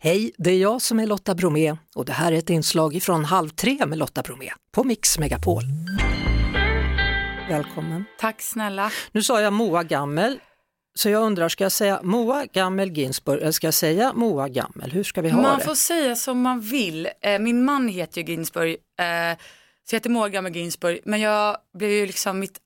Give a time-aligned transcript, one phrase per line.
[0.00, 3.24] Hej, det är jag som är Lotta Bromé och det här är ett inslag från
[3.24, 5.62] Halv tre med Lotta Bromé på Mix Megapol.
[7.48, 8.04] Välkommen.
[8.18, 8.90] Tack snälla.
[9.12, 10.40] Nu sa jag Moa Gammel,
[10.94, 14.90] så jag undrar, ska jag säga Moa Gammel Ginsburg eller ska jag säga Moa Gammel?
[14.92, 15.64] Hur ska vi ha man det?
[15.64, 17.08] får säga som man vill.
[17.22, 19.38] Eh, Min man heter ju Ginsburg, eh,
[19.88, 22.58] så jag heter Moa Gammel Ginsburg, men jag blev ju liksom mitt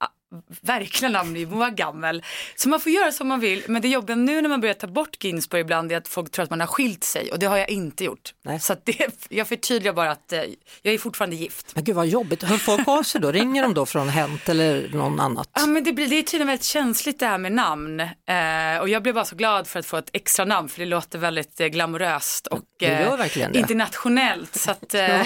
[0.61, 2.23] verkliga namn ju Moa Gammel.
[2.57, 4.87] Så man får göra som man vill, men det jobbiga nu när man börjar ta
[4.87, 7.57] bort Ginsburg ibland är att folk tror att man har skilt sig och det har
[7.57, 8.35] jag inte gjort.
[8.43, 8.61] Nej.
[8.61, 10.43] Så det, jag förtydligar bara att eh,
[10.83, 11.75] jag är fortfarande gift.
[11.75, 13.33] Men gud vad jobbigt, hör folk av sig då?
[13.33, 15.49] Ringer de då från Hent eller någon annat?
[15.55, 18.01] Ja men det, blir, det är tydligen väldigt känsligt det här med namn.
[18.01, 20.87] Eh, och jag blev bara så glad för att få ett extra namn för det
[20.87, 24.55] låter väldigt eh, glamoröst och eh, internationellt.
[24.59, 25.01] Så att, eh,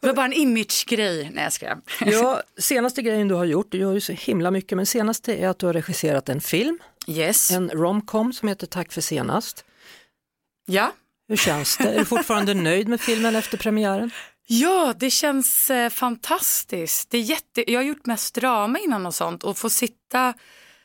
[0.00, 1.30] det var bara en imagegrej.
[1.34, 1.78] Nej jag skojar.
[2.00, 5.48] Ja, senaste grejen du har gjort, du gör ju så himla mycket, men senaste är
[5.48, 7.50] att du har regisserat en film, Yes.
[7.50, 9.64] en romcom som heter Tack för senast.
[10.66, 10.92] Ja.
[11.28, 11.84] Hur känns det?
[11.88, 14.10] Är du fortfarande nöjd med filmen efter premiären?
[14.46, 17.10] ja, det känns eh, fantastiskt.
[17.10, 17.72] Det är jätte...
[17.72, 20.34] Jag har gjort mest drama innan och sånt och få sitta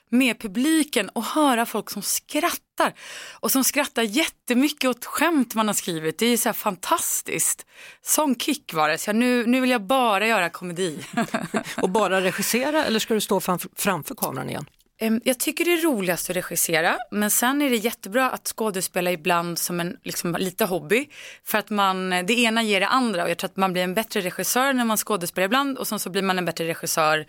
[0.09, 2.93] med publiken och höra folk som skrattar
[3.31, 6.17] och som skrattar jättemycket åt skämt man har skrivit.
[6.19, 7.65] Det är så här fantastiskt.
[8.01, 11.05] Sån kick var det, så nu, nu vill jag bara göra komedi.
[11.81, 14.65] Och bara regissera eller ska du stå framför, framför kameran igen?
[15.01, 19.11] Em, Jag tycker det är roligast att regissera men sen är det jättebra att skådespela
[19.11, 21.09] ibland som en liksom, lite hobby.
[21.45, 23.93] För att man, det ena ger det andra och jag tror att man blir en
[23.93, 27.25] bättre regissör när man skådespelar ibland och sen så blir man en bättre regissör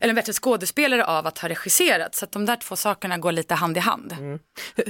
[0.00, 2.14] eller en bättre skådespelare av att ha regisserat.
[2.14, 4.12] Så att de där två sakerna går lite hand i hand.
[4.12, 4.38] Hur,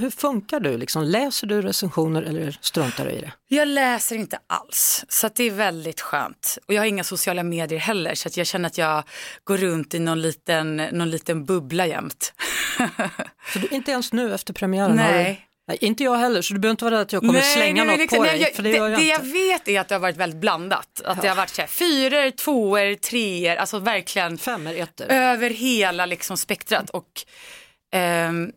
[0.01, 0.77] hur funkar du?
[0.79, 3.33] Liksom, läser du recensioner eller struntar du i det?
[3.49, 6.59] Jag läser inte alls så att det är väldigt skönt.
[6.69, 9.03] Och jag har inga sociala medier heller så att jag känner att jag
[9.45, 12.16] går runt i någon liten, någon liten bubbla jämt.
[13.53, 14.97] Så du, inte ens nu efter premiären?
[14.97, 15.47] Nej.
[15.69, 17.99] nej, inte jag heller, så du behöver inte vara rädd att jag kommer slänga nej,
[17.99, 19.95] något det- på nej, dig, jag, för det jag det jag vet är att det
[19.95, 21.01] har varit väldigt blandat.
[21.05, 25.07] Att det har varit så här, fyror, tvåor, treor, alltså verkligen Femmer, ettor.
[25.13, 26.91] över hela liksom spektrat.
[26.91, 27.07] Och,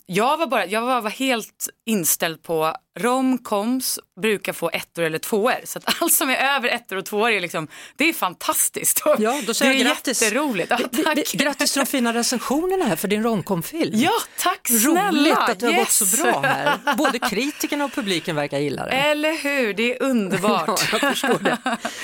[0.05, 5.53] jag var bara, jag var, var helt inställd på romcoms brukar få ettor eller tvåor.
[5.63, 9.00] Så att allt som är över ettor och tvåor är liksom, det är fantastiskt.
[9.05, 10.22] Och Ja, då säger det är grattis.
[10.22, 10.67] jätteroligt.
[10.69, 11.31] Ja, Det- det- tack.
[11.33, 13.91] Grattis till de fina recensionerna här för din romcom-film.
[13.95, 15.11] Ja, tack snälla.
[15.11, 16.11] Roligt att det har gått Yes.
[16.11, 16.95] så bra här.
[16.97, 18.91] Både kritikerna och publiken verkar gilla det.
[18.91, 20.81] Eller hur, det är Ja, underbart.
[20.91, 21.57] jag förstår det.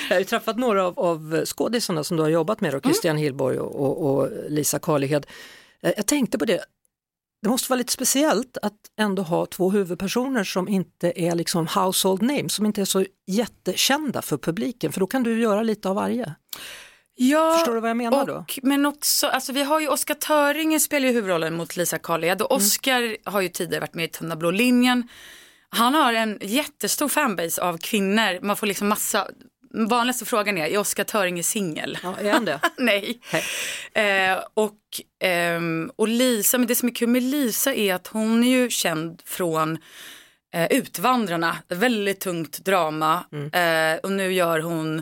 [0.10, 3.18] Jag har ju träffat några av, av skådisarna som du har jobbat med, då, Christian
[3.18, 5.26] Hillborg och, och, och Lisa Karlhed.
[5.84, 6.66] Eh, Jag tänkte på det,
[7.46, 12.22] det måste vara lite speciellt att ändå ha två huvudpersoner som inte är liksom household
[12.22, 15.96] names, som inte är så jättekända för publiken, för då kan du göra lite av
[15.96, 16.36] varje.
[17.16, 18.46] Ja, Förstår du vad jag menar och, då?
[18.62, 22.52] Men också, alltså vi har ju Oskar Töringen spelar ju huvudrollen mot Lisa Karlhed och
[22.52, 22.66] Mm.
[22.66, 25.08] Oskar har ju tidigare varit med i Tunna blå linjen.
[25.70, 29.28] Han har en jättestor fanbase av kvinnor, man får liksom massa,
[29.76, 31.98] vanligaste frågan är, är Oskar Töringen singel?
[32.04, 32.60] Ja, är han det?
[32.78, 33.20] Nej.
[33.94, 34.80] Eh, och,
[35.20, 38.70] ehm, och Lisa, men det som är kul med Lisa är att hon är ju
[38.70, 39.78] känd från
[40.54, 43.26] eh, Utvandrarna, väldigt tungt drama.
[43.52, 45.02] Eh, och nu gör hon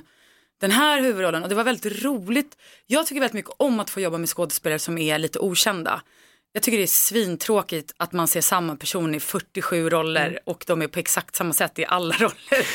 [0.62, 2.58] den här huvudrollen och det var väldigt roligt.
[2.88, 6.02] Jag tycker väldigt mycket om att få jobba med skådespelare som är lite okända.
[6.56, 10.82] Jag tycker det är svintråkigt att man ser samma person i 47 roller och de
[10.82, 12.66] är på exakt samma sätt i alla roller.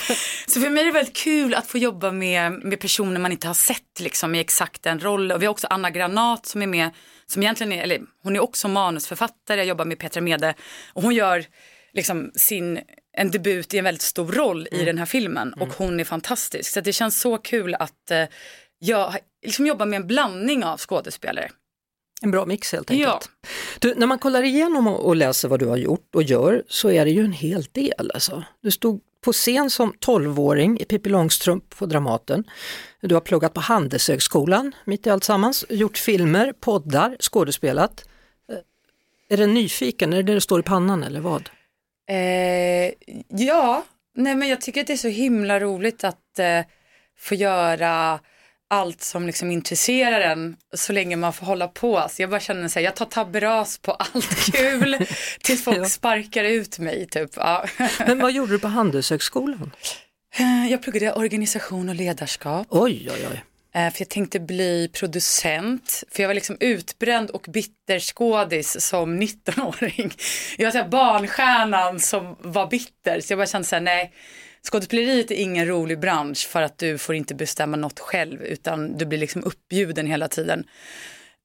[0.51, 3.47] Så för mig är det väldigt kul att få jobba med, med personer man inte
[3.47, 5.37] har sett liksom, i exakt den rollen.
[5.37, 6.91] Och vi har också Anna Granat som är med,
[7.27, 10.55] som egentligen är, eller hon är också manusförfattare, jag jobbar med Petra Mede
[10.93, 11.45] och hon gör
[11.93, 12.81] liksom sin,
[13.17, 16.73] en debut i en väldigt stor roll i den här filmen och hon är fantastisk.
[16.73, 18.25] Så det känns så kul att eh,
[18.79, 21.51] jag liksom jobbar med en blandning av skådespelare.
[22.23, 23.09] En bra mix helt enkelt.
[23.09, 23.49] Ja.
[23.79, 26.91] Du, när man kollar igenom och, och läser vad du har gjort och gör så
[26.91, 28.11] är det ju en hel del.
[28.15, 28.45] Alltså.
[28.61, 32.45] Du stod på scen som 12-åring i Pippi Långstrump på Dramaten.
[33.01, 38.09] Du har pluggat på Handelshögskolan mitt i allt sammans, gjort filmer, poddar, skådespelat.
[38.53, 38.59] Eh,
[39.29, 41.51] Är det nyfiken, är det det det står i pannan eller vad?
[42.11, 42.93] Eh,
[43.29, 46.61] ja, nej men jag tycker att det är så himla roligt att eh,
[47.19, 48.21] få göra
[48.71, 52.07] allt som liksom intresserar en så länge man får hålla på.
[52.11, 54.97] Så jag bara känner så här, jag tar tabberas på allt kul
[55.43, 55.85] tills folk Ja.
[55.85, 57.31] sparkar ut mig typ.
[57.37, 57.65] Ja.
[58.07, 59.71] Men vad gjorde du på Handelshögskolan?
[60.39, 62.67] Eh, Jag pluggade organisation och ledarskap.
[62.71, 63.45] Oj, oj, oj.
[63.75, 66.05] Eh, För jag tänkte bli producent.
[66.11, 70.13] För jag var liksom utbränd och bitter skådis som 19-åring.
[70.59, 73.21] Jag var så här barnstjärnan som var bitter.
[73.21, 74.13] Så jag bara kände så här, nej.
[74.73, 79.07] Skådespeleriet är ingen rolig bransch för att du får inte bestämma något själv utan du
[79.07, 80.65] blir liksom uppbjuden hela tiden.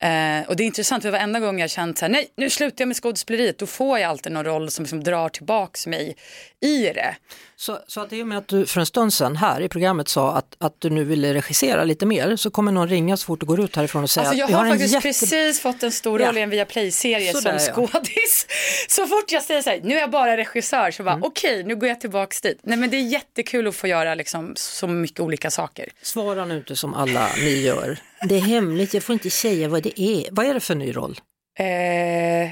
[0.03, 2.81] Eh, och det är intressant för varenda gång jag känt så här, nej nu slutar
[2.81, 6.15] jag med skådespeleriet, då får jag alltid någon roll som liksom drar tillbaks mig
[6.61, 7.15] i det.
[7.63, 10.07] Så, så att i och med att du för en stund sedan här i programmet
[10.09, 13.39] sa att, att du nu ville regissera lite mer så kommer någon ringa så fort
[13.39, 15.07] du går ut härifrån och säga Alltså jag har har faktiskt jätte...
[15.07, 17.59] precis fått en stor roll i en Viaplay-serie som ja.
[17.59, 18.47] skådis.
[18.87, 21.19] Så fort jag säger så här, nu är jag bara regissör, så Mm.
[21.19, 22.59] bara okej, nu går jag tillbaks dit.
[22.63, 25.89] Nej men det är jättekul att få göra liksom så mycket olika saker.
[26.01, 27.97] Svara nu inte som alla ni gör.
[28.29, 30.27] Det är hemligt, jag får inte säga vad det är.
[30.31, 31.19] Vad är det för ny roll?
[31.59, 31.65] Eh,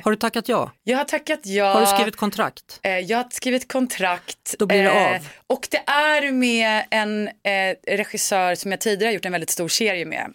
[0.03, 0.71] Har du tackat ja?
[0.83, 1.73] jag har tackat ja.
[1.73, 2.79] Har du skrivit kontrakt?
[2.83, 4.55] Eh, jag har skrivit kontrakt.
[4.59, 5.27] Då blir det eh, av.
[5.47, 9.67] Och det är med en eh, regissör som jag tidigare har gjort en väldigt stor
[9.67, 10.31] serie med.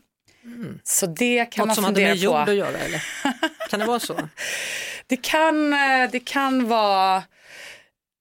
[0.85, 1.69] Så det kan Mm.
[1.69, 2.51] Något som man hade fundera med jord på.
[2.51, 3.03] att göra eller?
[3.71, 4.29] Kan det vara så?
[5.07, 7.23] Det kan, eh, det kan vara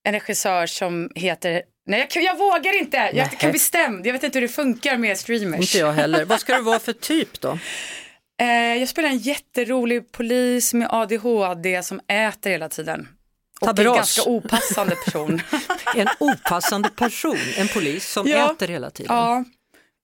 [0.04, 2.98] en regissör som heter Nej, jag, kan- jag vågar inte.
[2.98, 3.30] Jag Nej.
[3.40, 4.08] kan bli stämd.
[4.08, 5.60] Jag vet inte hur det funkar med streamers.
[5.62, 6.26] Inte jag heller.
[6.26, 7.60] Vad ska det vara för typ då?
[8.42, 13.08] Eh, jag spelar en jätterolig polis med ADHD som äter hela tiden.
[13.62, 15.42] Och en ganska opassande person.
[15.96, 18.52] En opassande person, en polis som Ja.
[18.52, 19.16] äter hela tiden.
[19.16, 19.38] Ja,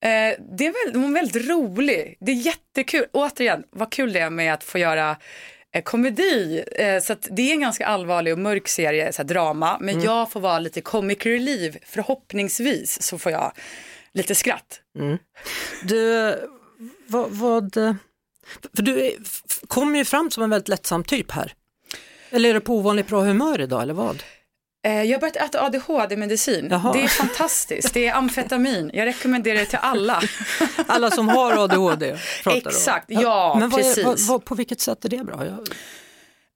[0.04, 2.18] eh, det är väldigt, hon är väldigt rolig.
[2.20, 3.06] Det är jättekul.
[3.14, 5.18] Återigen, vad kul det är med att få göra
[5.76, 6.64] eh, komedi.
[6.76, 9.78] Eh, så det är en ganska allvarlig och mörk serie, så drama.
[9.82, 10.06] Men Mm.
[10.06, 11.76] jag får vara lite comic relief.
[11.86, 13.52] Förhoppningsvis så får jag
[14.14, 14.82] lite skratt.
[15.84, 16.36] Du,
[17.08, 17.98] vad, vad,
[18.76, 19.18] för du
[19.68, 21.54] kommer ju fram som en väldigt lättsam typ här.
[22.30, 24.24] Eller är du på ovanligt bra humör idag eller vad?
[24.84, 26.70] Eh, jag har börjat äta ADHD-medicin.
[26.70, 27.94] Det är fantastiskt.
[27.94, 28.92] Det är amfetamin.
[28.94, 30.22] Jag rekommenderar det till alla.
[30.88, 32.18] Alla som har ADHD.
[32.46, 34.06] Exakt, ja, Men vad precis.
[34.06, 35.46] vad, vad, på vilket sätt är det bra?
[35.46, 35.68] Jag,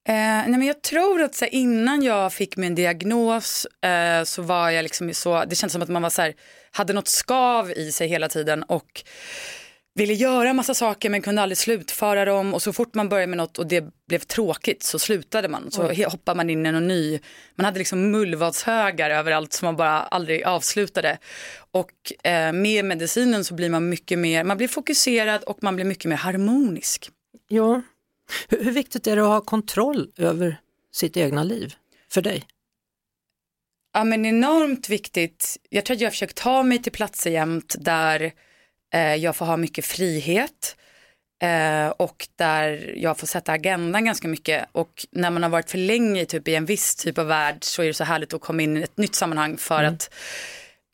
[0.07, 4.41] Eh, nej men jag tror att så här, innan jag fick min diagnos eh, så
[4.41, 6.33] var jag liksom så, det kändes som att man var så här,
[6.71, 9.03] hade något skav i sig hela tiden och
[9.95, 13.37] ville göra massa saker men kunde aldrig slutföra dem och så fort man började med
[13.37, 15.71] något och det blev tråkigt så slutade man.
[15.71, 17.19] Så he- hoppade man in i någon ny,
[17.55, 21.17] man hade liksom mullvadshögar överallt som man bara aldrig avslutade.
[21.71, 25.85] Och eh, med medicinen så blir man mycket mer, man blir fokuserad och man blir
[25.85, 27.09] mycket mer harmonisk.
[27.47, 27.81] ja.
[28.49, 30.57] Hur, hur viktigt är det att ha kontroll över
[30.93, 31.75] sitt egna liv
[32.11, 32.43] för dig?
[33.93, 35.57] Ja men enormt viktigt.
[35.69, 38.31] Jag tror att jag har försökt ta mig till platser jämt där
[38.99, 40.75] jag får ha mycket frihet
[41.43, 44.65] eh, och där jag får sätta agendan ganska mycket.
[44.71, 47.81] Och när man har varit för länge typ, i en viss typ av värld så
[47.81, 50.13] är det så härligt att komma in i ett nytt sammanhang för att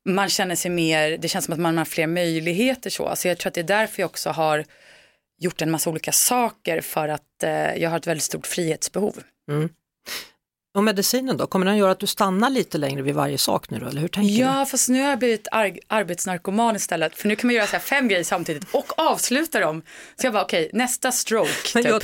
[0.05, 3.15] man känner sig mer, det känns som att man har fler möjligheter så.
[3.15, 4.65] Så jag tror att det är därför jag också har
[5.39, 9.23] gjort en massa olika saker för att eh, jag har ett väldigt stort frihetsbehov.
[10.73, 13.79] Och medicinen då, kommer den göra att du stannar lite längre vid varje sak nu
[13.79, 14.39] då, eller hur tänker du?
[14.41, 17.15] Ja, fast nu har jag blivit ar- arbetsnarkoman istället.
[17.15, 19.81] För nu kan man göra så fem grejer samtidigt och avsluta dem.
[20.21, 21.51] Så jag bara, okej, nästa stroke.
[21.73, 21.85] Typ.
[21.85, 22.01] jag,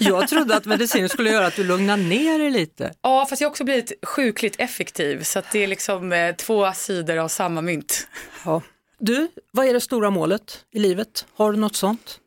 [0.00, 2.92] jag trodde att medicinen skulle göra att du lugnar ner dig lite.
[3.02, 5.22] Ja, fast jag har också blivit sjukligt effektiv.
[5.22, 8.06] Så det är liksom eh, två sidor av samma mynt.
[8.44, 8.62] Ja.
[8.98, 11.26] Du, vad är det stora målet i livet?
[11.34, 12.18] Har du något sånt?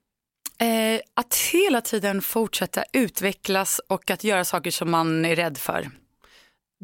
[0.60, 5.90] Eh, att hela tiden fortsätta utvecklas och att göra saker som man är rädd för.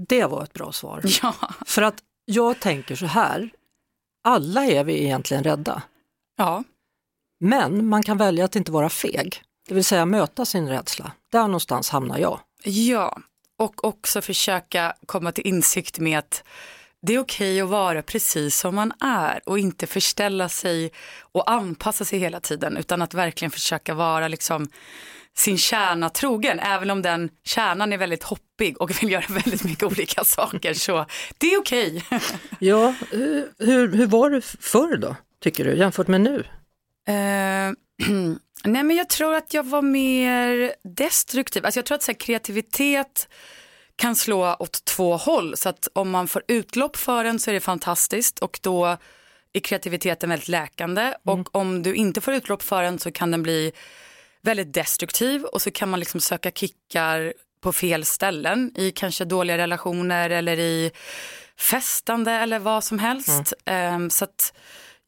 [0.07, 1.01] Det var ett bra svar.
[1.23, 1.35] Ja,
[1.65, 1.95] För att
[2.25, 3.49] jag tänker så här,
[4.23, 5.81] alla är vi egentligen rädda,
[6.37, 6.63] ja.
[7.39, 11.11] men man kan välja att inte vara feg, det vill säga möta sin rädsla.
[11.31, 12.39] Där någonstans hamnar jag.
[12.63, 13.21] Ja,
[13.57, 16.43] och också försöka komma till insikt med att
[17.01, 20.91] det är okej att vara precis som man är och inte förställa sig
[21.21, 24.67] och anpassa sig hela tiden utan att verkligen försöka vara liksom
[25.33, 29.83] sin kärna trogen, även om den kärnan är väldigt hoppig och vill göra väldigt mycket
[29.83, 31.05] olika saker så
[31.37, 32.03] det är okej.
[32.59, 36.43] Ja, hur, hur, var det förr då, tycker du, jämfört med nu?
[37.07, 37.13] Eh,
[38.63, 41.65] nej men jag tror att jag var mer destruktiv.
[41.65, 43.27] Alltså jag tror att så här, kreativitet
[44.01, 45.57] kan slå åt två håll.
[45.57, 48.97] Så att om man får utlopp för den så är det fantastiskt och då
[49.53, 51.13] är kreativiteten väldigt läkande.
[51.25, 53.71] Och om du inte får utlopp för den så kan den bli
[54.41, 59.57] väldigt destruktiv och så kan man liksom söka kickar på fel ställen i kanske dåliga
[59.57, 60.91] relationer eller i
[61.57, 63.53] festande eller vad som helst.
[63.65, 64.53] Ehm, så att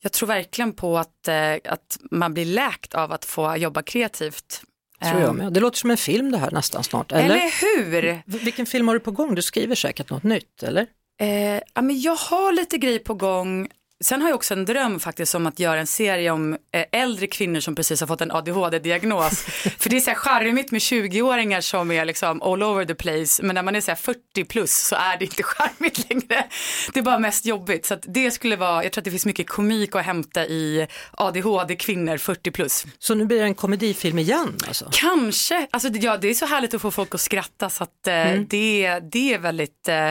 [0.01, 4.63] jag tror verkligen på att, eh, att man blir läkt av att få jobba kreativt.
[5.10, 5.53] Tror jag Ehm, med.
[5.53, 7.24] Det låter som en film det här nästan snart, eller?
[7.25, 8.22] eller hur?
[8.43, 9.36] Vilken film har du på gång?
[9.36, 10.86] Du skriver säkert något nytt, eller?
[11.22, 13.67] Eh, ja, men jag har lite grejer på gång
[14.03, 17.27] sen har jag också en dröm faktiskt om att göra en serie om eh, äldre
[17.27, 19.43] kvinnor som precis har fått en ADHD-diagnos.
[19.79, 23.43] För det är så här charmigt med 20-åringar som är liksom all over the place,
[23.43, 26.45] men när man är så här 40 plus så är det inte charmigt längre.
[26.93, 27.86] Det är bara mest jobbigt.
[27.86, 30.88] Så att det skulle vara, jag tror att det finns mycket komik att hämta i
[31.12, 32.86] ADHD-kvinnor 40 plus.
[33.00, 34.89] Så nu blir det en komedifilm igen alltså?
[34.91, 38.13] Kanske, alltså, ja, det är så härligt att få folk att skratta så att eh,
[38.24, 38.45] Mm.
[38.50, 40.10] det, det är väldigt eh,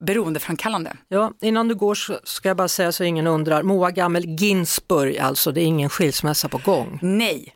[0.00, 0.96] beroendeframkallande.
[1.08, 5.18] Ja, innan du går så ska jag bara säga så ingen undrar, Moa Gammel Ginsburg
[5.18, 6.98] alltså, det är ingen skilsmässa på gång.
[7.02, 7.54] Nej.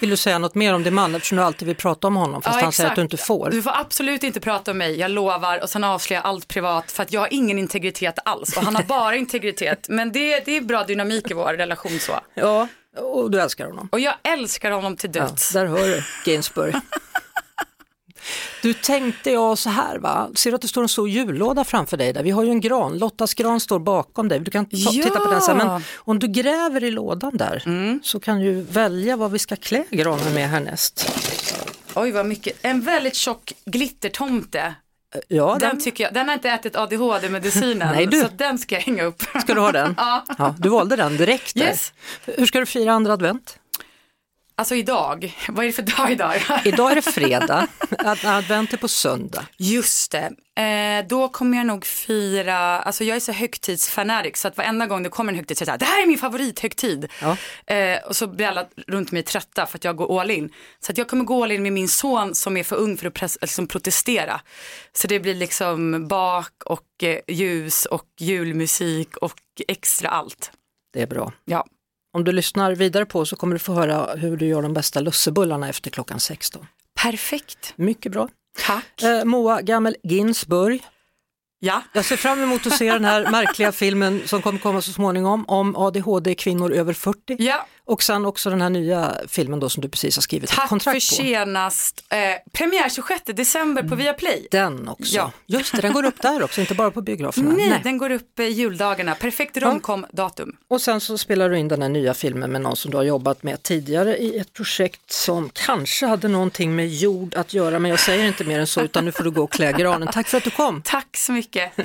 [0.00, 2.42] Vill du säga något mer om din man eftersom du alltid vill prata om honom
[2.42, 3.50] fast Ja, han säger att du inte får?
[3.50, 5.62] Du får absolut inte prata om mig, jag lovar.
[5.62, 8.56] Och sen avslöjar jag allt privat för att jag har ingen integritet alls.
[8.56, 9.86] Och han har bara integritet.
[9.88, 12.12] Men det, det är bra dynamik i vår relation så.
[12.34, 13.88] Ja, och du älskar honom.
[13.92, 15.52] Och jag älskar honom till Ja, döds.
[15.52, 16.74] där hör du, Ginsburg.
[18.62, 21.96] Du tänkte jag så här va, ser du att det står en stor jullåda framför
[21.96, 22.22] dig där?
[22.22, 24.40] Vi har ju en gran, Lottas gran står bakom dig.
[24.40, 24.90] Du kan ta, Ja.
[24.90, 25.56] titta på den sen.
[25.56, 28.00] Men om du gräver i lådan där Mm.
[28.02, 31.12] så kan du välja vad vi ska klä granen med härnäst.
[31.94, 32.56] Oj vad mycket.
[32.62, 34.74] En väldigt tjock glittertomte.
[35.28, 37.94] Ja, Den den, tycker jag, den har inte ätit ADHD-medicinen.
[37.94, 38.20] Nej, du.
[38.20, 39.22] Så den ska jag hänga upp.
[39.42, 39.94] ska du ha den?
[39.98, 40.24] Ja.
[40.38, 41.56] Ja, du valde den direkt.
[41.56, 41.92] Yes.
[42.24, 43.58] Hur ska du fira andra advent?
[44.58, 46.34] Alltså idag, vad är det för dag idag?
[46.64, 47.66] Idag är det fredag,
[47.98, 49.46] Ad- advent är på söndag.
[49.56, 50.32] Just det,
[50.62, 55.02] eh, då kommer jag nog fira, alltså jag är så högtidsfanatic så att varenda gång
[55.02, 57.12] det kommer en högtid så är det så här, det här är min favorithögtid.
[57.22, 57.36] Ja.
[57.74, 60.52] Eh, och så blir alla runt mig trötta för att jag går all in.
[60.80, 63.06] Så att jag kommer gå all in med min son som är för ung för
[63.06, 64.40] att liksom protestera.
[64.92, 70.50] Så det blir liksom bak och eh, ljus och julmusik och extra allt.
[70.92, 71.32] Det är bra.
[71.44, 71.66] Ja,
[72.16, 75.00] Om du lyssnar vidare på så kommer du få höra hur du gör de bästa
[75.00, 76.66] lussebullarna efter klockan 16.
[77.02, 77.72] perfekt.
[77.76, 78.28] Mycket bra.
[78.66, 79.02] Tack.
[79.02, 80.82] Eh, Moa Gammel Ginsburg.
[81.58, 81.82] Ja.
[81.92, 85.44] Jag ser fram emot att se den här märkliga filmen som kommer komma så småningom
[85.48, 87.36] om ADHD-kvinnor över 40.
[87.38, 90.60] Ja, Och sen också den här nya filmen då som du precis har skrivit tack
[90.60, 91.14] för kontrakt på.
[91.14, 92.04] senast.
[92.08, 92.18] Eh,
[92.52, 94.48] premiär 26 december på Viaplay.
[94.50, 95.16] Den också.
[95.16, 95.32] Ja.
[95.46, 97.50] Just det, den går upp där också, inte bara på biograferna.
[97.50, 99.14] Nej, den går upp eh, juldagarna.
[99.14, 100.56] Perfekt romcom-datum.
[100.68, 103.04] Och sen så spelar du in den här nya filmen med någon som du har
[103.04, 107.90] jobbat med tidigare i ett projekt som kanske hade någonting med jord att göra, men
[107.90, 110.08] jag säger inte mer än så, utan nu får du gå och klä granen.
[110.12, 110.82] Tack för att du kom.
[110.82, 111.72] Tack så mycket.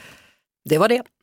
[0.64, 1.02] Det var det.